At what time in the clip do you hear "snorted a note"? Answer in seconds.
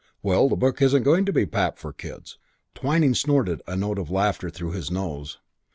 3.13-3.99